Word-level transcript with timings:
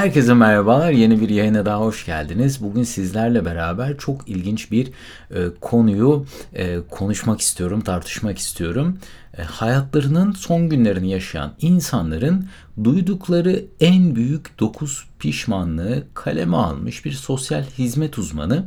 Herkese 0.00 0.34
merhabalar. 0.34 0.90
Yeni 0.90 1.20
bir 1.20 1.28
yayına 1.28 1.66
daha 1.66 1.80
hoş 1.80 2.06
geldiniz. 2.06 2.62
Bugün 2.62 2.82
sizlerle 2.82 3.44
beraber 3.44 3.98
çok 3.98 4.28
ilginç 4.28 4.70
bir 4.70 4.86
e, 5.30 5.44
konuyu 5.60 6.26
e, 6.54 6.78
konuşmak 6.90 7.40
istiyorum, 7.40 7.80
tartışmak 7.80 8.38
istiyorum. 8.38 8.98
E, 9.38 9.42
hayatlarının 9.42 10.32
son 10.32 10.68
günlerini 10.68 11.10
yaşayan 11.10 11.52
insanların 11.60 12.48
duydukları 12.84 13.64
en 13.80 14.16
büyük 14.16 14.60
9 14.60 15.04
pişmanlığı 15.18 16.04
kaleme 16.14 16.56
almış 16.56 17.04
bir 17.04 17.12
sosyal 17.12 17.64
hizmet 17.78 18.18
uzmanı 18.18 18.66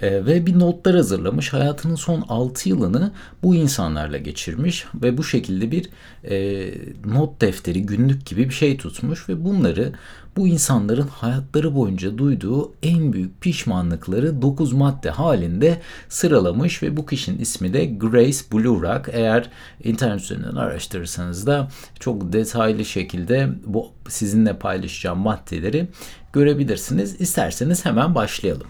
e, 0.00 0.26
ve 0.26 0.46
bir 0.46 0.58
notlar 0.58 0.96
hazırlamış. 0.96 1.52
Hayatının 1.52 1.94
son 1.94 2.24
6 2.28 2.68
yılını 2.68 3.12
bu 3.42 3.54
insanlarla 3.54 4.18
geçirmiş 4.18 4.86
ve 4.94 5.18
bu 5.18 5.24
şekilde 5.24 5.70
bir 5.70 5.90
e, 6.24 6.68
not 7.04 7.40
defteri, 7.40 7.82
günlük 7.82 8.26
gibi 8.26 8.48
bir 8.48 8.54
şey 8.54 8.76
tutmuş 8.76 9.28
ve 9.28 9.44
bunları 9.44 9.92
bu 10.36 10.48
insanların 10.48 11.08
hayatları 11.08 11.74
boyunca 11.74 12.18
duyduğu 12.18 12.72
en 12.82 13.12
büyük 13.12 13.40
pişmanlıkları 13.40 14.42
9 14.42 14.72
madde 14.72 15.10
halinde 15.10 15.80
sıralamış 16.08 16.82
ve 16.82 16.96
bu 16.96 17.06
kişinin 17.06 17.38
ismi 17.38 17.72
de 17.72 17.86
Grace 17.86 18.38
Blurak. 18.52 19.08
Eğer 19.12 19.50
internet 19.84 20.20
üzerinden 20.20 20.56
araştırırsanız 20.56 21.46
da 21.46 21.68
çok 22.00 22.32
detaylı 22.32 22.84
şekilde 22.84 23.35
bu 23.66 23.92
sizinle 24.08 24.58
paylaşacağım 24.58 25.18
maddeleri 25.18 25.88
görebilirsiniz. 26.32 27.20
İsterseniz 27.20 27.84
hemen 27.84 28.14
başlayalım. 28.14 28.66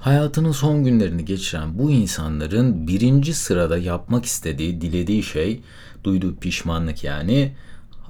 Hayatının 0.00 0.52
son 0.52 0.84
günlerini 0.84 1.24
geçiren 1.24 1.78
bu 1.78 1.90
insanların 1.90 2.86
birinci 2.86 3.34
sırada 3.34 3.78
yapmak 3.78 4.24
istediği, 4.24 4.80
dilediği 4.80 5.22
şey, 5.22 5.60
duyduğu 6.04 6.36
pişmanlık 6.36 7.04
yani 7.04 7.52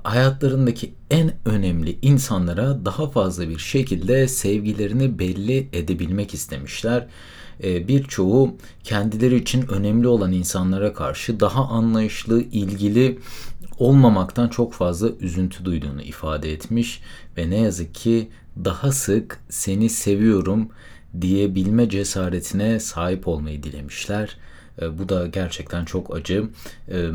hayatlarındaki 0.03 0.95
en 1.11 1.33
önemli 1.45 1.99
insanlara 2.03 2.85
daha 2.85 3.11
fazla 3.11 3.49
bir 3.49 3.59
şekilde 3.59 4.29
sevgilerini 4.29 5.19
belli 5.19 5.69
edebilmek 5.73 6.35
istemişler. 6.35 7.07
Ee, 7.63 7.89
birçoğu 7.89 8.57
kendileri 8.85 9.37
için 9.37 9.69
önemli 9.69 10.09
olan 10.09 10.33
insanlara 10.33 10.93
karşı 10.93 11.41
daha 11.41 11.69
anlayışlı, 11.69 12.43
ilgili 12.43 13.19
olmamaktan 13.83 14.49
çok 14.49 14.73
fazla 14.73 15.09
üzüntü 15.21 15.65
duyduğunu 15.65 16.03
ifade 16.03 16.53
etmiş 16.53 17.01
ve 17.37 17.51
ne 17.51 17.61
yazık 17.61 17.95
ki 17.95 18.29
daha 18.65 18.93
sık 18.93 19.41
seni 19.49 19.89
seviyorum 19.89 20.69
diyebilme 21.21 21.89
cesaretine 21.89 22.81
sahip 22.81 23.29
olmayı 23.29 23.63
dilemişler. 23.63 24.37
Ee, 24.83 24.99
bu 24.99 25.09
da 25.09 25.27
gerçekten 25.27 25.85
çok 25.85 26.17
acı. 26.17 26.49
Ee, 26.89 27.09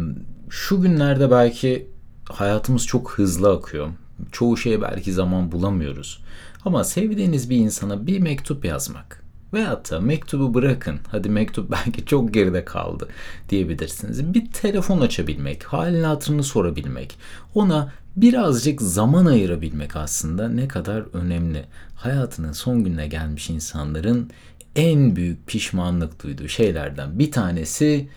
şu 0.50 0.82
günlerde 0.82 1.32
belki 1.32 1.88
hayatımız 2.30 2.86
çok 2.86 3.12
hızlı 3.12 3.52
akıyor. 3.52 3.90
Çoğu 4.32 4.58
şeye 4.58 4.82
belki 4.82 5.14
zaman 5.14 5.52
bulamıyoruz. 5.52 6.24
Ama 6.66 6.84
sevdiğiniz 6.84 7.50
bir 7.50 7.58
insana 7.58 8.08
bir 8.08 8.20
mektup 8.20 8.66
yazmak 8.66 9.27
veyahut 9.54 9.92
da 9.92 10.00
mektubu 10.00 10.54
bırakın. 10.54 11.00
Hadi 11.08 11.30
mektup 11.30 11.72
belki 11.86 12.06
çok 12.06 12.34
geride 12.34 12.66
kaldı 12.66 13.08
diyebilirsiniz. 13.50 14.34
Bir 14.34 14.52
telefon 14.52 15.02
açabilmek, 15.02 15.64
halini 15.64 16.06
hatırını 16.06 16.44
sorabilmek, 16.44 17.18
ona 17.56 17.92
birazcık 18.16 18.82
zaman 18.82 19.26
ayırabilmek 19.26 19.96
aslında 19.96 20.50
ne 20.50 20.68
kadar 20.68 21.04
önemli. 21.14 21.66
Hayatının 21.96 22.52
son 22.52 22.84
gününe 22.84 23.08
gelmiş 23.08 23.50
insanların 23.50 24.30
en 24.76 25.16
büyük 25.16 25.48
pişmanlık 25.48 26.24
duyduğu 26.24 26.48
şeylerden 26.48 27.20
bir 27.20 27.32
tanesi 27.32 28.10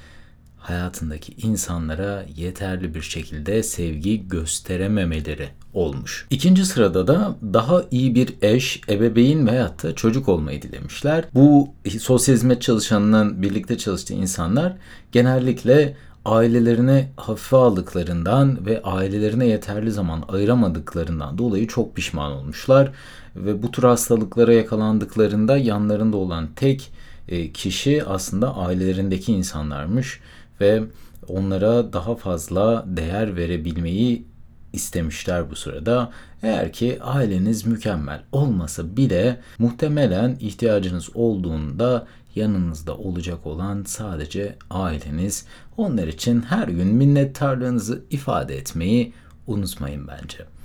hayatındaki 0.61 1.33
insanlara 1.47 2.25
yeterli 2.37 2.95
bir 2.95 3.03
şekilde 3.03 3.63
sevgi 3.63 4.29
gösterememeleri 4.29 5.49
olmuş. 5.75 6.27
İkinci 6.31 6.67
sırada 6.67 7.07
da 7.07 7.37
daha 7.53 7.85
iyi 7.91 8.15
bir 8.15 8.35
eş, 8.43 8.81
ebeveyn 8.89 9.47
veyahut 9.47 9.83
da 9.83 9.95
çocuk 9.95 10.29
olmayı 10.29 10.63
dilemişler. 10.63 11.25
Bu 11.35 11.69
sosyal 12.01 12.35
hizmet 12.35 12.63
çalışanının 12.63 13.43
birlikte 13.43 13.79
çalıştığı 13.79 14.15
insanlar 14.15 14.77
genellikle 15.13 15.97
ailelerine 16.25 17.09
hafife 17.17 17.57
aldıklarından 17.57 18.67
ve 18.67 18.83
ailelerine 18.83 19.47
yeterli 19.47 19.93
zaman 19.93 20.25
ayıramadıklarından 20.29 21.39
dolayı 21.39 21.67
çok 21.67 21.97
pişman 21.97 22.33
olmuşlar. 22.33 22.93
Ve 23.37 23.63
bu 23.63 23.71
tür 23.71 23.83
hastalıklara 23.83 24.53
yakalandıklarında 24.53 25.57
yanlarında 25.57 26.17
olan 26.17 26.49
tek 26.57 26.91
e, 27.29 27.53
kişi 27.53 28.05
aslında 28.05 28.57
ailelerindeki 28.57 29.33
insanlarmış 29.33 30.21
ve 30.61 30.83
onlara 31.29 31.93
daha 31.93 32.15
fazla 32.15 32.85
değer 32.87 33.37
verebilmeyi 33.37 34.27
istemişler 34.73 35.51
bu 35.51 35.57
sırada. 35.57 36.11
Eğer 36.43 36.73
ki 36.73 36.99
aileniz 37.03 37.67
mükemmel 37.67 38.23
olmasa 38.33 38.97
bile 38.97 39.41
muhtemelen 39.59 40.37
ihtiyacınız 40.41 41.17
olduğunda 41.17 42.07
yanınızda 42.35 42.97
olacak 42.97 43.47
olan 43.47 43.85
sadece 43.87 44.57
aileniz. 44.71 45.47
Onlar 45.77 46.07
için 46.07 46.43
her 46.43 46.69
gün 46.69 46.87
minnettarlığınızı 46.87 48.05
ifade 48.11 48.57
etmeyi 48.57 49.13
unutmayın 49.47 50.09
bence. 50.09 50.60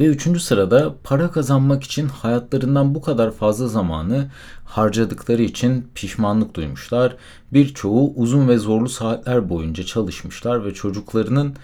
Ve 0.00 0.04
üçüncü 0.06 0.40
sırada 0.40 0.94
para 1.04 1.30
kazanmak 1.30 1.84
için 1.84 2.08
hayatlarından 2.08 2.94
bu 2.94 3.02
kadar 3.02 3.30
fazla 3.30 3.68
zamanı 3.68 4.30
harcadıkları 4.64 5.42
için 5.42 5.88
pişmanlık 5.94 6.54
duymuşlar. 6.54 7.16
Birçoğu 7.52 8.12
uzun 8.16 8.48
ve 8.48 8.58
zorlu 8.58 8.88
saatler 8.88 9.48
boyunca 9.48 9.84
çalışmışlar 9.84 10.64
ve 10.64 10.74
çocuklarının 10.74 11.54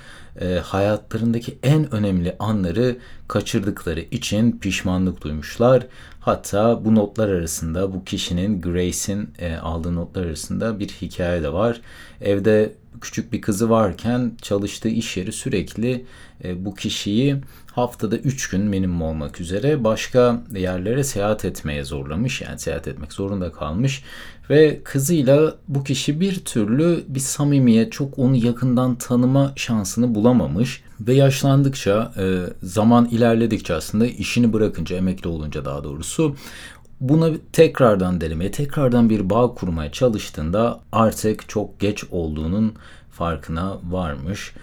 e, 0.40 0.54
hayatlarındaki 0.54 1.58
en 1.62 1.94
önemli 1.94 2.36
anları 2.38 2.96
kaçırdıkları 3.28 4.00
için 4.00 4.58
pişmanlık 4.58 5.22
duymuşlar. 5.22 5.86
Hatta 6.20 6.84
bu 6.84 6.94
notlar 6.94 7.28
arasında 7.28 7.92
bu 7.92 8.04
kişinin 8.04 8.60
Grace'in 8.60 9.30
e, 9.38 9.56
aldığı 9.56 9.94
notlar 9.94 10.26
arasında 10.26 10.78
bir 10.78 10.88
hikaye 10.88 11.42
de 11.42 11.52
var. 11.52 11.80
Evde 12.20 12.72
küçük 13.00 13.32
bir 13.32 13.40
kızı 13.40 13.70
varken 13.70 14.32
çalıştığı 14.42 14.88
iş 14.88 15.16
yeri 15.16 15.32
sürekli 15.32 16.04
e, 16.44 16.64
bu 16.64 16.74
kişiyi 16.74 17.36
haftada 17.72 18.16
3 18.16 18.48
gün 18.48 18.60
minimum 18.60 19.02
olmak 19.02 19.40
üzere 19.40 19.84
başka 19.84 20.42
yerlere 20.56 21.04
seyahat 21.04 21.44
etmeye 21.44 21.84
zorlamış. 21.84 22.40
Yani 22.40 22.58
seyahat 22.58 22.88
etmek 22.88 23.12
zorunda 23.12 23.52
kalmış 23.52 24.04
ve 24.52 24.80
kızıyla 24.84 25.54
bu 25.68 25.84
kişi 25.84 26.20
bir 26.20 26.44
türlü 26.44 27.04
bir 27.08 27.20
samimiyet, 27.20 27.92
çok 27.92 28.18
onu 28.18 28.36
yakından 28.36 28.94
tanıma 28.94 29.52
şansını 29.56 30.14
bulamamış 30.14 30.82
ve 31.00 31.14
yaşlandıkça, 31.14 32.12
e, 32.18 32.42
zaman 32.62 33.08
ilerledikçe 33.10 33.74
aslında 33.74 34.06
işini 34.06 34.52
bırakınca, 34.52 34.96
emekli 34.96 35.28
olunca 35.28 35.64
daha 35.64 35.84
doğrusu 35.84 36.36
buna 37.00 37.30
tekrardan 37.52 38.20
denemeye, 38.20 38.50
tekrardan 38.50 39.10
bir 39.10 39.30
bağ 39.30 39.54
kurmaya 39.54 39.92
çalıştığında 39.92 40.80
artık 40.92 41.48
çok 41.48 41.80
geç 41.80 42.04
olduğunun 42.10 42.74
farkına 43.10 43.78
varmış. 43.90 44.54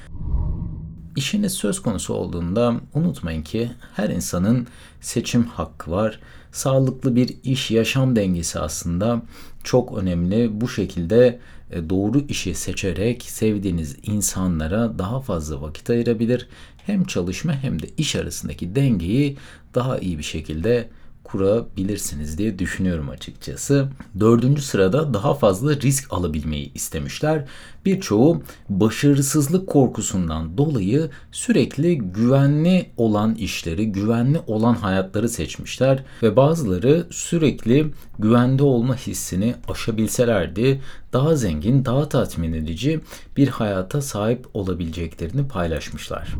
İşiniz 1.15 1.53
söz 1.53 1.81
konusu 1.81 2.13
olduğunda 2.13 2.75
unutmayın 2.93 3.41
ki 3.41 3.71
her 3.95 4.09
insanın 4.09 4.67
seçim 5.01 5.43
hakkı 5.43 5.91
var. 5.91 6.19
Sağlıklı 6.51 7.15
bir 7.15 7.37
iş 7.43 7.71
yaşam 7.71 8.15
dengesi 8.15 8.59
aslında 8.59 9.21
çok 9.63 9.97
önemli. 9.97 10.61
Bu 10.61 10.69
şekilde 10.69 11.39
e, 11.71 11.89
doğru 11.89 12.19
işi 12.27 12.53
seçerek 12.53 13.23
sevdiğiniz 13.23 13.97
insanlara 14.03 14.99
daha 14.99 15.21
fazla 15.21 15.61
vakit 15.61 15.89
ayırabilir. 15.89 16.47
Hem 16.85 17.03
çalışma 17.03 17.53
hem 17.53 17.81
de 17.81 17.85
iş 17.97 18.15
arasındaki 18.15 18.75
dengeyi 18.75 19.37
daha 19.75 19.99
iyi 19.99 20.17
bir 20.17 20.23
şekilde 20.23 20.89
kurabilirsiniz 21.31 22.37
diye 22.37 22.59
düşünüyorum 22.59 23.09
açıkçası. 23.09 23.87
Dördüncü 24.19 24.61
sırada 24.61 25.13
daha 25.13 25.33
fazla 25.33 25.75
risk 25.75 26.13
alabilmeyi 26.13 26.73
istemişler. 26.73 27.45
Birçoğu 27.85 28.41
başarısızlık 28.69 29.67
korkusundan 29.67 30.57
dolayı 30.57 31.09
sürekli 31.31 31.97
güvenli 31.97 32.89
olan 32.97 33.35
işleri, 33.35 33.91
güvenli 33.91 34.39
olan 34.47 34.73
hayatları 34.73 35.29
seçmişler 35.29 36.03
ve 36.23 36.35
bazıları 36.35 37.07
sürekli 37.11 37.91
güvende 38.19 38.63
olma 38.63 38.95
hissini 38.95 39.55
aşabilselerdi 39.67 40.81
daha 41.13 41.35
zengin, 41.35 41.85
daha 41.85 42.09
tatmin 42.09 42.53
edici 42.53 43.01
bir 43.37 43.47
hayata 43.47 44.01
sahip 44.01 44.47
olabileceklerini 44.53 45.47
paylaşmışlar. 45.47 46.35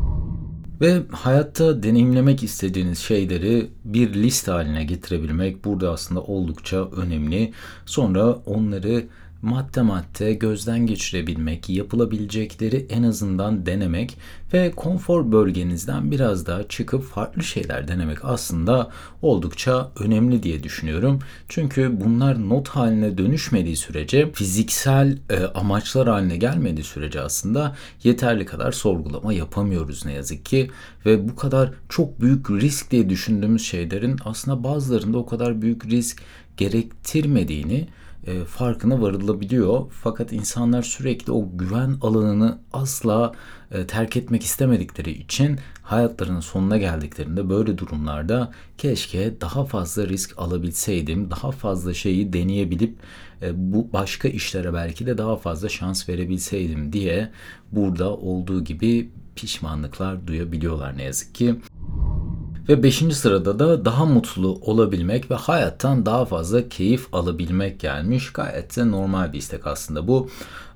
Ve 0.80 1.02
hayatta 1.12 1.82
deneyimlemek 1.82 2.42
istediğiniz 2.42 2.98
şeyleri 2.98 3.70
bir 3.84 4.14
liste 4.14 4.50
haline 4.52 4.84
getirebilmek 4.84 5.64
burada 5.64 5.90
aslında 5.90 6.20
oldukça 6.22 6.90
önemli. 6.90 7.52
Sonra 7.86 8.32
onları 8.32 9.04
madde 9.42 9.82
madde 9.82 10.34
gözden 10.34 10.86
geçirebilmek, 10.86 11.68
yapılabilecekleri 11.68 12.86
en 12.90 13.02
azından 13.02 13.66
denemek 13.66 14.16
ve 14.52 14.70
konfor 14.70 15.32
bölgenizden 15.32 16.10
biraz 16.10 16.46
daha 16.46 16.68
çıkıp 16.68 17.04
farklı 17.04 17.42
şeyler 17.42 17.88
denemek 17.88 18.24
aslında 18.24 18.90
oldukça 19.22 19.90
önemli 20.00 20.42
diye 20.42 20.62
düşünüyorum. 20.62 21.18
Çünkü 21.48 22.00
bunlar 22.00 22.48
not 22.48 22.68
haline 22.68 23.18
dönüşmediği 23.18 23.76
sürece, 23.76 24.32
fiziksel 24.32 25.18
e, 25.30 25.44
amaçlar 25.44 26.08
haline 26.08 26.36
gelmediği 26.36 26.84
sürece 26.84 27.20
aslında 27.20 27.76
yeterli 28.04 28.46
kadar 28.46 28.72
sorgulama 28.72 29.32
yapamıyoruz 29.32 30.06
ne 30.06 30.12
yazık 30.12 30.44
ki 30.44 30.70
ve 31.06 31.28
bu 31.28 31.36
kadar 31.36 31.72
çok 31.88 32.20
büyük 32.20 32.50
risk 32.50 32.90
diye 32.90 33.08
düşündüğümüz 33.08 33.62
şeylerin 33.62 34.16
aslında 34.24 34.64
bazılarında 34.64 35.18
o 35.18 35.26
kadar 35.26 35.62
büyük 35.62 35.86
risk 35.86 36.22
gerektirmediğini 36.56 37.88
e, 38.26 38.44
farkına 38.44 39.02
varılabiliyor. 39.02 39.86
Fakat 39.90 40.32
insanlar 40.32 40.82
sürekli 40.82 41.32
o 41.32 41.48
güven 41.54 41.96
alanını 42.00 42.58
asla 42.72 43.32
e, 43.70 43.86
terk 43.86 44.16
etmek 44.16 44.42
istemedikleri 44.42 45.10
için 45.10 45.58
hayatlarının 45.82 46.40
sonuna 46.40 46.76
geldiklerinde 46.78 47.48
böyle 47.48 47.78
durumlarda 47.78 48.52
keşke 48.78 49.40
daha 49.40 49.64
fazla 49.64 50.08
risk 50.08 50.38
alabilseydim, 50.38 51.30
daha 51.30 51.50
fazla 51.50 51.94
şeyi 51.94 52.32
deneyebilip 52.32 52.98
e, 53.42 53.72
bu 53.72 53.92
başka 53.92 54.28
işlere 54.28 54.74
belki 54.74 55.06
de 55.06 55.18
daha 55.18 55.36
fazla 55.36 55.68
şans 55.68 56.08
verebilseydim 56.08 56.92
diye 56.92 57.30
burada 57.72 58.16
olduğu 58.16 58.64
gibi 58.64 59.10
pişmanlıklar 59.36 60.26
duyabiliyorlar 60.26 60.96
ne 60.96 61.02
yazık 61.02 61.34
ki. 61.34 61.56
Ve 62.68 62.82
beşinci 62.82 63.14
sırada 63.14 63.58
da 63.58 63.84
daha 63.84 64.04
mutlu 64.04 64.58
olabilmek 64.62 65.30
ve 65.30 65.34
hayattan 65.34 66.06
daha 66.06 66.24
fazla 66.24 66.68
keyif 66.68 67.14
alabilmek 67.14 67.80
gelmiş. 67.80 68.32
Gayet 68.32 68.76
de 68.76 68.90
normal 68.90 69.32
bir 69.32 69.38
istek 69.38 69.66
aslında 69.66 70.08
bu. 70.08 70.30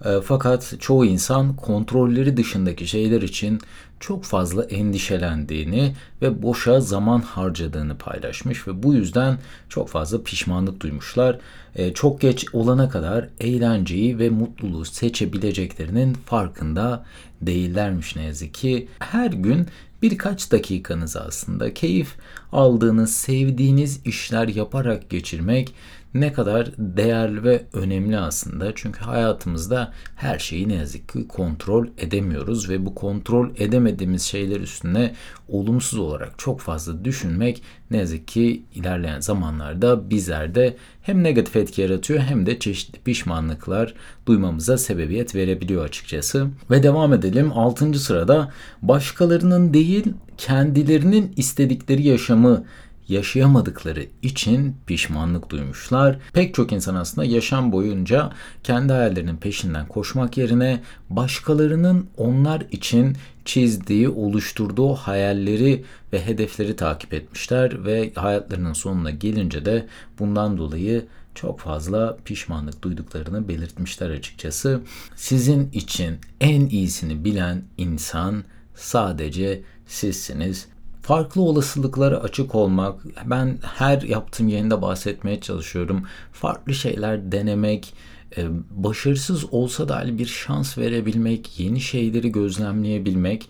E, 0.04 0.08
fakat 0.24 0.74
çoğu 0.80 1.04
insan 1.04 1.56
kontrolleri 1.56 2.36
dışındaki 2.36 2.86
şeyler 2.86 3.22
için 3.22 3.60
çok 4.00 4.24
fazla 4.24 4.64
endişelendiğini 4.64 5.94
ve 6.22 6.42
boşa 6.42 6.80
zaman 6.80 7.20
harcadığını 7.20 7.98
paylaşmış 7.98 8.68
ve 8.68 8.82
bu 8.82 8.94
yüzden 8.94 9.38
çok 9.68 9.88
fazla 9.88 10.22
pişmanlık 10.22 10.80
duymuşlar. 10.80 11.38
E, 11.76 11.92
çok 11.92 12.20
geç 12.20 12.46
olana 12.52 12.88
kadar 12.88 13.28
eğlenceyi 13.40 14.18
ve 14.18 14.30
mutluluğu 14.30 14.84
seçebileceklerinin 14.84 16.14
farkında 16.14 17.04
değillermiş 17.42 18.16
ne 18.16 18.22
yazık 18.22 18.54
ki. 18.54 18.88
Her 18.98 19.30
gün 19.30 19.66
birkaç 20.04 20.52
dakikanızı 20.52 21.20
aslında 21.20 21.74
keyif 21.74 22.14
aldığınız, 22.52 23.14
sevdiğiniz 23.14 24.00
işler 24.06 24.48
yaparak 24.48 25.10
geçirmek 25.10 25.74
ne 26.14 26.32
kadar 26.32 26.70
değerli 26.78 27.44
ve 27.44 27.62
önemli 27.72 28.18
aslında. 28.18 28.72
Çünkü 28.74 29.00
hayatımızda 29.00 29.92
her 30.16 30.38
şeyi 30.38 30.68
ne 30.68 30.74
yazık 30.74 31.08
ki 31.08 31.28
kontrol 31.28 31.86
edemiyoruz 31.98 32.70
ve 32.70 32.86
bu 32.86 32.94
kontrol 32.94 33.50
edemediğimiz 33.56 34.22
şeyler 34.22 34.60
üstüne 34.60 35.14
olumsuz 35.48 35.98
olarak 35.98 36.38
çok 36.38 36.60
fazla 36.60 37.04
düşünmek 37.04 37.62
ne 37.90 37.96
yazık 37.96 38.28
ki 38.28 38.62
ilerleyen 38.74 39.20
zamanlarda 39.20 40.10
bizlerde 40.10 40.76
hem 41.02 41.22
negatif 41.22 41.56
etki 41.56 41.82
yaratıyor 41.82 42.20
hem 42.20 42.46
de 42.46 42.58
çeşitli 42.58 42.98
pişmanlıklar 42.98 43.94
duymamıza 44.26 44.78
sebebiyet 44.78 45.34
verebiliyor 45.34 45.84
açıkçası. 45.84 46.46
Ve 46.70 46.82
devam 46.82 47.12
edelim. 47.12 47.52
6. 47.52 47.94
sırada 47.94 48.52
başkalarının 48.82 49.74
değil 49.74 50.12
kendilerinin 50.38 51.32
istedikleri 51.36 52.06
yaşamı 52.06 52.64
yaşayamadıkları 53.08 54.06
için 54.22 54.76
pişmanlık 54.86 55.50
duymuşlar. 55.50 56.18
Pek 56.32 56.54
çok 56.54 56.72
insan 56.72 56.94
aslında 56.94 57.24
yaşam 57.24 57.72
boyunca 57.72 58.32
kendi 58.62 58.92
hayallerinin 58.92 59.36
peşinden 59.36 59.88
koşmak 59.88 60.36
yerine 60.36 60.80
başkalarının 61.10 62.06
onlar 62.16 62.62
için 62.70 63.16
çizdiği, 63.44 64.08
oluşturduğu 64.08 64.94
hayalleri 64.94 65.84
ve 66.12 66.26
hedefleri 66.26 66.76
takip 66.76 67.14
etmişler 67.14 67.84
ve 67.84 68.12
hayatlarının 68.14 68.72
sonuna 68.72 69.10
gelince 69.10 69.64
de 69.64 69.86
bundan 70.18 70.58
dolayı 70.58 71.06
çok 71.34 71.60
fazla 71.60 72.16
pişmanlık 72.24 72.82
duyduklarını 72.82 73.48
belirtmişler 73.48 74.10
açıkçası. 74.10 74.80
Sizin 75.16 75.70
için 75.70 76.18
en 76.40 76.66
iyisini 76.66 77.24
bilen 77.24 77.62
insan 77.78 78.44
sadece 78.74 79.62
sizsiniz 79.86 80.68
farklı 81.04 81.42
olasılıklara 81.42 82.16
açık 82.16 82.54
olmak. 82.54 83.00
Ben 83.24 83.58
her 83.62 84.02
yaptığım 84.02 84.48
yayında 84.48 84.82
bahsetmeye 84.82 85.40
çalışıyorum. 85.40 86.04
Farklı 86.32 86.74
şeyler 86.74 87.32
denemek, 87.32 87.94
e, 88.36 88.46
başarısız 88.70 89.44
olsa 89.52 89.88
da 89.88 90.18
bir 90.18 90.26
şans 90.26 90.78
verebilmek, 90.78 91.60
yeni 91.60 91.80
şeyleri 91.80 92.32
gözlemleyebilmek 92.32 93.48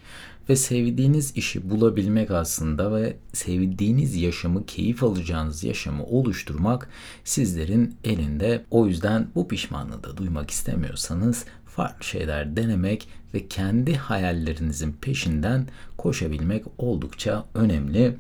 ve 0.49 0.56
sevdiğiniz 0.56 1.37
işi 1.37 1.70
bulabilmek 1.70 2.31
aslında 2.31 2.94
ve 2.94 3.17
sevdiğiniz 3.32 4.17
yaşamı, 4.17 4.67
keyif 4.67 5.02
alacağınız 5.02 5.64
yaşamı 5.64 6.05
oluşturmak 6.05 6.88
sizlerin 7.25 7.96
elinde. 8.05 8.64
O 8.70 8.87
yüzden 8.87 9.29
bu 9.35 9.49
pişmanlığı 9.49 10.05
da 10.05 10.17
duymak 10.17 10.50
istemiyorsanız 10.50 11.44
farklı 11.67 12.05
şeyler 12.05 12.56
denemek 12.56 13.08
ve 13.35 13.49
kendi 13.49 13.96
hayallerinizin 13.96 14.93
peşinden 14.93 15.67
koşabilmek 15.99 16.64
oldukça 16.79 17.44
önemli. 17.55 18.17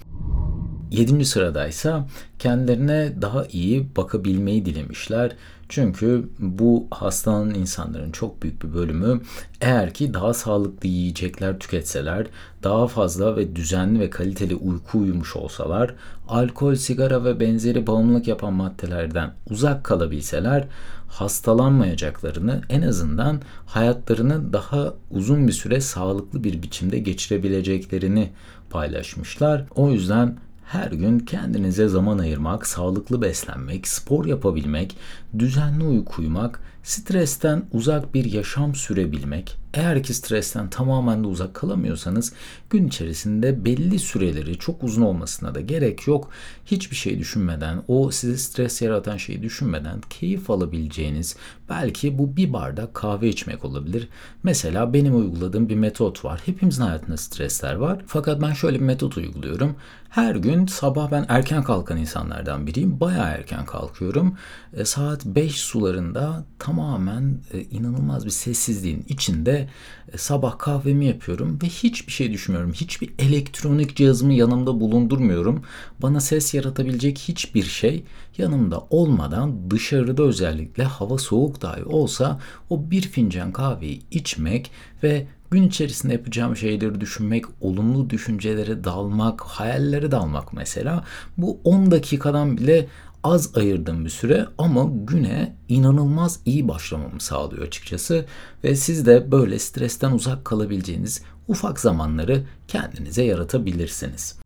Yedinci 0.90 1.24
sıradaysa 1.24 2.06
kendilerine 2.38 3.12
daha 3.22 3.46
iyi 3.46 3.96
bakabilmeyi 3.96 4.64
dilemişler. 4.64 5.32
Çünkü 5.68 6.28
bu 6.38 6.86
hastanın 6.90 7.54
insanların 7.54 8.10
çok 8.10 8.42
büyük 8.42 8.62
bir 8.64 8.74
bölümü 8.74 9.20
eğer 9.60 9.94
ki 9.94 10.14
daha 10.14 10.34
sağlıklı 10.34 10.88
yiyecekler 10.88 11.58
tüketseler, 11.58 12.26
daha 12.62 12.86
fazla 12.86 13.36
ve 13.36 13.56
düzenli 13.56 14.00
ve 14.00 14.10
kaliteli 14.10 14.54
uyku 14.54 14.98
uyumuş 14.98 15.36
olsalar, 15.36 15.94
alkol, 16.28 16.74
sigara 16.74 17.24
ve 17.24 17.40
benzeri 17.40 17.86
bağımlılık 17.86 18.28
yapan 18.28 18.52
maddelerden 18.52 19.34
uzak 19.50 19.84
kalabilseler 19.84 20.68
hastalanmayacaklarını 21.08 22.62
en 22.68 22.82
azından 22.82 23.40
hayatlarını 23.66 24.52
daha 24.52 24.94
uzun 25.10 25.48
bir 25.48 25.52
süre 25.52 25.80
sağlıklı 25.80 26.44
bir 26.44 26.62
biçimde 26.62 26.98
geçirebileceklerini 26.98 28.30
paylaşmışlar. 28.70 29.64
O 29.74 29.90
yüzden 29.90 30.36
her 30.66 30.92
gün 30.92 31.18
kendinize 31.18 31.88
zaman 31.88 32.18
ayırmak, 32.18 32.66
sağlıklı 32.66 33.22
beslenmek, 33.22 33.88
spor 33.88 34.26
yapabilmek, 34.26 34.96
düzenli 35.38 35.84
uyku 35.84 36.22
uyumak, 36.22 36.60
stresten 36.84 37.64
uzak 37.72 38.14
bir 38.14 38.24
yaşam 38.24 38.74
sürebilmek, 38.74 39.58
eğer 39.74 40.02
ki 40.02 40.14
stresten 40.14 40.70
tamamen 40.70 41.24
de 41.24 41.26
uzak 41.26 41.54
kalamıyorsanız 41.54 42.32
gün 42.70 42.88
içerisinde 42.88 43.64
belli 43.64 43.98
süreleri 43.98 44.58
çok 44.58 44.84
uzun 44.84 45.02
olmasına 45.02 45.54
da 45.54 45.60
gerek 45.60 46.06
yok. 46.06 46.30
Hiçbir 46.66 46.96
şey 46.96 47.18
düşünmeden, 47.18 47.82
o 47.88 48.10
size 48.10 48.38
stres 48.38 48.82
yaratan 48.82 49.16
şeyi 49.16 49.42
düşünmeden 49.42 50.00
keyif 50.10 50.50
alabileceğiniz 50.50 51.36
belki 51.68 52.18
bu 52.18 52.36
bir 52.36 52.52
bardak 52.52 52.94
kahve 52.94 53.28
içmek 53.28 53.64
olabilir. 53.64 54.08
Mesela 54.42 54.92
benim 54.92 55.16
uyguladığım 55.16 55.68
bir 55.68 55.76
metot 55.76 56.24
var. 56.24 56.40
Hepimizin 56.46 56.82
hayatında 56.82 57.16
stresler 57.16 57.74
var. 57.74 58.02
Fakat 58.06 58.42
ben 58.42 58.52
şöyle 58.52 58.76
bir 58.76 58.84
metot 58.84 59.16
uyguluyorum. 59.16 59.76
Her 60.14 60.34
gün 60.34 60.66
sabah 60.66 61.10
ben 61.10 61.26
erken 61.28 61.62
kalkan 61.62 61.96
insanlardan 61.96 62.66
biriyim. 62.66 63.00
Bayağı 63.00 63.28
erken 63.28 63.64
kalkıyorum. 63.64 64.36
E, 64.72 64.84
saat 64.84 65.24
5 65.24 65.60
sularında 65.60 66.44
tamamen 66.74 67.40
e, 67.52 67.60
inanılmaz 67.60 68.24
bir 68.24 68.30
sessizliğin 68.30 69.04
içinde 69.08 69.68
e, 70.12 70.18
sabah 70.18 70.58
kahvemi 70.58 71.06
yapıyorum 71.06 71.58
ve 71.62 71.66
hiçbir 71.66 72.12
şey 72.12 72.32
düşünmüyorum. 72.32 72.72
Hiçbir 72.72 73.10
elektronik 73.18 73.96
cihazımı 73.96 74.32
yanımda 74.32 74.80
bulundurmuyorum. 74.80 75.62
Bana 76.02 76.20
ses 76.20 76.54
yaratabilecek 76.54 77.18
hiçbir 77.18 77.62
şey 77.62 78.04
yanımda 78.38 78.80
olmadan 78.90 79.70
dışarıda 79.70 80.22
özellikle 80.22 80.84
hava 80.84 81.18
soğuk 81.18 81.62
dahi 81.62 81.84
olsa 81.84 82.40
o 82.70 82.90
bir 82.90 83.02
fincan 83.02 83.52
kahveyi 83.52 84.02
içmek 84.10 84.70
ve 85.02 85.26
gün 85.50 85.68
içerisinde 85.68 86.12
yapacağım 86.12 86.56
şeyleri 86.56 87.00
düşünmek, 87.00 87.44
olumlu 87.60 88.10
düşüncelere 88.10 88.84
dalmak, 88.84 89.40
hayallere 89.40 90.10
dalmak 90.10 90.52
mesela 90.52 91.04
bu 91.38 91.60
10 91.64 91.90
dakikadan 91.90 92.58
bile 92.58 92.86
az 93.24 93.56
ayırdığım 93.56 94.04
bir 94.04 94.10
süre 94.10 94.46
ama 94.58 94.90
güne 95.04 95.56
inanılmaz 95.68 96.40
iyi 96.44 96.68
başlamamı 96.68 97.20
sağlıyor 97.20 97.66
açıkçası 97.66 98.24
ve 98.64 98.76
siz 98.76 99.06
de 99.06 99.32
böyle 99.32 99.58
stresten 99.58 100.12
uzak 100.12 100.44
kalabileceğiniz 100.44 101.22
ufak 101.48 101.80
zamanları 101.80 102.42
kendinize 102.68 103.24
yaratabilirsiniz. 103.24 104.43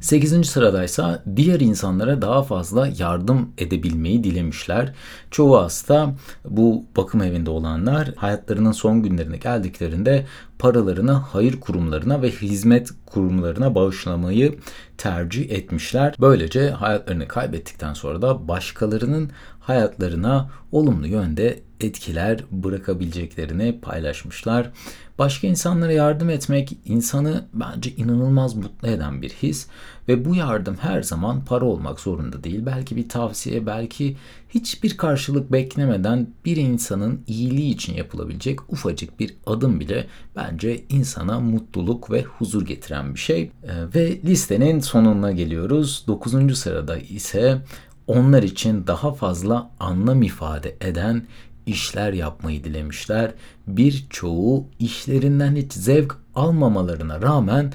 8. 0.00 0.46
sıradaysa 0.46 1.22
diğer 1.36 1.60
insanlara 1.60 2.22
daha 2.22 2.42
fazla 2.42 2.88
yardım 2.98 3.50
edebilmeyi 3.58 4.24
dilemişler. 4.24 4.92
Çoğu 5.30 5.56
hasta 5.56 6.14
bu 6.44 6.84
bakım 6.96 7.22
evinde 7.22 7.50
olanlar 7.50 8.14
hayatlarının 8.16 8.72
son 8.72 9.02
günlerine 9.02 9.36
geldiklerinde 9.36 10.26
paralarını 10.58 11.12
hayır 11.12 11.60
kurumlarına 11.60 12.22
ve 12.22 12.30
hizmet 12.30 12.90
kurumlarına 13.06 13.74
bağışlamayı 13.74 14.58
tercih 14.98 15.50
etmişler. 15.50 16.14
Böylece 16.20 16.70
hayatlarını 16.70 17.28
kaybettikten 17.28 17.94
sonra 17.94 18.22
da 18.22 18.48
başkalarının 18.48 19.30
hayatlarına 19.66 20.50
olumlu 20.72 21.06
yönde 21.06 21.60
etkiler 21.80 22.44
bırakabileceklerini 22.50 23.78
paylaşmışlar. 23.82 24.70
Başka 25.18 25.46
insanlara 25.46 25.92
yardım 25.92 26.30
etmek 26.30 26.72
insanı 26.84 27.44
bence 27.54 27.90
inanılmaz 27.90 28.54
mutlu 28.54 28.88
eden 28.88 29.22
bir 29.22 29.30
his 29.30 29.66
ve 30.08 30.24
bu 30.24 30.34
yardım 30.34 30.76
her 30.80 31.02
zaman 31.02 31.44
para 31.44 31.64
olmak 31.64 32.00
zorunda 32.00 32.44
değil. 32.44 32.66
Belki 32.66 32.96
bir 32.96 33.08
tavsiye, 33.08 33.66
belki 33.66 34.16
hiçbir 34.48 34.96
karşılık 34.96 35.52
beklemeden 35.52 36.26
bir 36.44 36.56
insanın 36.56 37.20
iyiliği 37.26 37.74
için 37.74 37.94
yapılabilecek 37.94 38.72
ufacık 38.72 39.20
bir 39.20 39.36
adım 39.46 39.80
bile 39.80 40.06
bence 40.36 40.82
insana 40.88 41.40
mutluluk 41.40 42.10
ve 42.10 42.22
huzur 42.22 42.66
getiren 42.66 43.14
bir 43.14 43.20
şey. 43.20 43.42
Ee, 43.42 43.50
ve 43.94 44.22
listenin 44.24 44.80
sonuna 44.80 45.32
geliyoruz. 45.32 46.04
9. 46.06 46.58
sırada 46.58 46.98
ise 46.98 47.62
onlar 48.06 48.42
için 48.42 48.86
daha 48.86 49.12
fazla 49.12 49.70
anlam 49.80 50.22
ifade 50.22 50.76
eden 50.80 51.26
işler 51.66 52.12
yapmayı 52.12 52.64
dilemişler. 52.64 53.34
Birçoğu 53.66 54.66
işlerinden 54.78 55.56
hiç 55.56 55.72
zevk 55.72 56.16
almamalarına 56.34 57.22
rağmen 57.22 57.72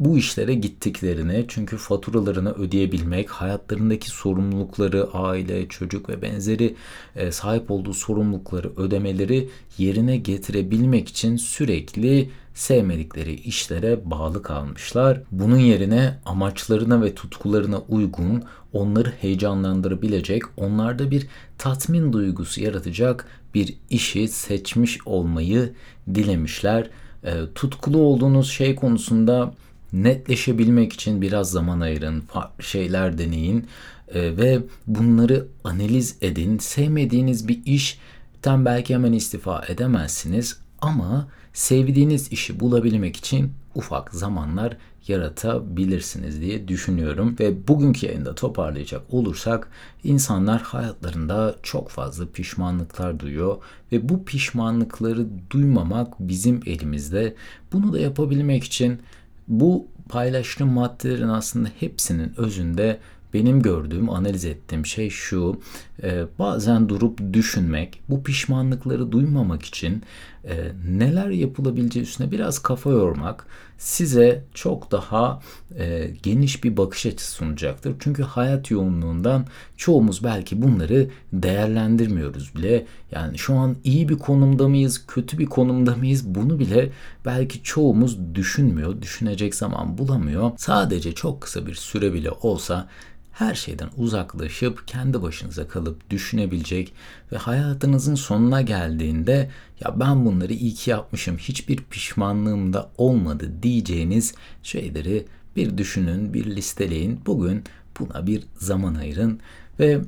bu 0.00 0.18
işlere 0.18 0.54
gittiklerini 0.54 1.44
çünkü 1.48 1.76
faturalarını 1.76 2.52
ödeyebilmek, 2.52 3.30
hayatlarındaki 3.30 4.10
sorumlulukları, 4.10 5.12
aile, 5.12 5.68
çocuk 5.68 6.08
ve 6.08 6.22
benzeri 6.22 6.74
e, 7.16 7.32
sahip 7.32 7.70
olduğu 7.70 7.94
sorumlulukları 7.94 8.70
ödemeleri 8.76 9.48
yerine 9.78 10.16
getirebilmek 10.16 11.08
için 11.08 11.36
sürekli 11.36 12.30
sevmedikleri 12.54 13.34
işlere 13.34 14.10
bağlı 14.10 14.42
kalmışlar. 14.42 15.22
Bunun 15.30 15.58
yerine 15.58 16.18
amaçlarına 16.24 17.02
ve 17.02 17.14
tutkularına 17.14 17.78
uygun, 17.78 18.42
onları 18.72 19.12
heyecanlandırabilecek, 19.20 20.42
onlarda 20.56 21.10
bir 21.10 21.26
tatmin 21.58 22.12
duygusu 22.12 22.60
yaratacak 22.60 23.26
bir 23.54 23.74
işi 23.90 24.28
seçmiş 24.28 25.06
olmayı 25.06 25.72
dilemişler. 26.14 26.90
E, 27.24 27.32
tutkulu 27.54 27.98
olduğunuz 27.98 28.50
şey 28.50 28.74
konusunda 28.74 29.54
netleşebilmek 29.92 30.92
için 30.92 31.22
biraz 31.22 31.50
zaman 31.50 31.80
ayırın, 31.80 32.20
farklı 32.20 32.64
şeyler 32.64 33.18
deneyin 33.18 33.66
e, 34.14 34.36
ve 34.36 34.58
bunları 34.86 35.46
analiz 35.64 36.16
edin. 36.20 36.58
Sevmediğiniz 36.58 37.48
bir 37.48 37.60
işten 37.64 38.64
belki 38.64 38.94
hemen 38.94 39.12
istifa 39.12 39.64
edemezsiniz 39.68 40.60
ama 40.80 41.28
sevdiğiniz 41.52 42.32
işi 42.32 42.60
bulabilmek 42.60 43.16
için 43.16 43.52
ufak 43.74 44.14
zamanlar 44.14 44.76
yaratabilirsiniz 45.08 46.40
diye 46.40 46.68
düşünüyorum. 46.68 47.36
Ve 47.40 47.68
bugünkü 47.68 48.06
yayında 48.06 48.34
toparlayacak 48.34 49.02
olursak 49.10 49.68
insanlar 50.04 50.62
hayatlarında 50.62 51.56
çok 51.62 51.90
fazla 51.90 52.26
pişmanlıklar 52.32 53.20
duyuyor 53.20 53.56
ve 53.92 54.08
bu 54.08 54.24
pişmanlıkları 54.24 55.26
duymamak 55.50 56.14
bizim 56.20 56.60
elimizde. 56.66 57.34
Bunu 57.72 57.92
da 57.92 57.98
yapabilmek 57.98 58.64
için 58.64 59.00
bu 59.50 59.86
paylaştığım 60.08 60.72
maddelerin 60.72 61.28
aslında 61.28 61.68
hepsinin 61.80 62.32
özünde 62.36 62.98
benim 63.34 63.62
gördüğüm, 63.62 64.10
analiz 64.10 64.44
ettiğim 64.44 64.86
şey 64.86 65.10
şu. 65.10 65.60
E, 66.02 66.24
bazen 66.38 66.88
durup 66.88 67.20
düşünmek, 67.32 68.02
bu 68.08 68.22
pişmanlıkları 68.22 69.12
duymamak 69.12 69.62
için 69.62 70.02
e, 70.44 70.72
neler 70.88 71.28
yapılabileceği 71.28 72.04
üstüne 72.04 72.30
biraz 72.30 72.58
kafa 72.58 72.90
yormak 72.90 73.46
size 73.80 74.44
çok 74.54 74.90
daha 74.90 75.40
e, 75.78 76.10
geniş 76.22 76.64
bir 76.64 76.76
bakış 76.76 77.06
açısı 77.06 77.32
sunacaktır. 77.32 77.94
Çünkü 77.98 78.22
hayat 78.22 78.70
yoğunluğundan 78.70 79.46
çoğumuz 79.76 80.24
belki 80.24 80.62
bunları 80.62 81.10
değerlendirmiyoruz 81.32 82.54
bile. 82.54 82.86
Yani 83.12 83.38
şu 83.38 83.54
an 83.54 83.76
iyi 83.84 84.08
bir 84.08 84.18
konumda 84.18 84.68
mıyız, 84.68 85.06
kötü 85.06 85.38
bir 85.38 85.46
konumda 85.46 85.96
mıyız 85.96 86.34
bunu 86.34 86.58
bile 86.58 86.90
belki 87.24 87.62
çoğumuz 87.62 88.34
düşünmüyor, 88.34 89.02
düşünecek 89.02 89.54
zaman 89.54 89.98
bulamıyor. 89.98 90.50
Sadece 90.56 91.12
çok 91.12 91.40
kısa 91.40 91.66
bir 91.66 91.74
süre 91.74 92.12
bile 92.12 92.30
olsa 92.30 92.88
her 93.32 93.54
şeyden 93.54 93.88
uzaklaşıp 93.96 94.88
kendi 94.88 95.22
başınıza 95.22 95.68
kalıp 95.68 96.10
düşünebilecek 96.10 96.92
ve 97.32 97.36
hayatınızın 97.36 98.14
sonuna 98.14 98.62
geldiğinde 98.62 99.50
ya 99.84 100.00
ben 100.00 100.26
bunları 100.26 100.52
iyi 100.52 100.74
ki 100.74 100.90
yapmışım 100.90 101.38
hiçbir 101.38 101.76
pişmanlığım 101.76 102.72
da 102.72 102.90
olmadı 102.98 103.50
diyeceğiniz 103.62 104.34
şeyleri 104.62 105.26
bir 105.56 105.78
düşünün, 105.78 106.34
bir 106.34 106.46
listeleyin. 106.56 107.20
Bugün 107.26 107.64
buna 107.98 108.26
bir 108.26 108.44
zaman 108.56 108.94
ayırın 108.94 109.40
ve 109.80 110.00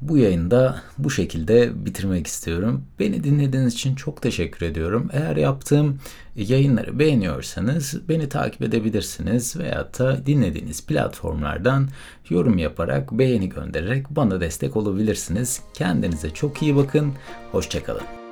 bu 0.00 0.18
yayında 0.18 0.82
bu 0.98 1.10
şekilde 1.10 1.84
bitirmek 1.86 2.26
istiyorum. 2.26 2.84
Beni 2.98 3.24
dinlediğiniz 3.24 3.74
için 3.74 3.94
çok 3.94 4.22
teşekkür 4.22 4.66
ediyorum. 4.66 5.10
Eğer 5.12 5.36
yaptığım 5.36 6.00
yayınları 6.36 6.98
beğeniyorsanız 6.98 8.08
beni 8.08 8.28
takip 8.28 8.62
edebilirsiniz 8.62 9.56
veya 9.56 9.88
da 9.98 10.26
dinlediğiniz 10.26 10.86
platformlardan 10.86 11.88
yorum 12.28 12.58
yaparak, 12.58 13.12
beğeni 13.12 13.48
göndererek 13.48 14.10
bana 14.10 14.40
destek 14.40 14.76
olabilirsiniz. 14.76 15.60
Kendinize 15.74 16.30
çok 16.30 16.62
iyi 16.62 16.76
bakın. 16.76 17.12
Hoşçakalın. 17.52 18.27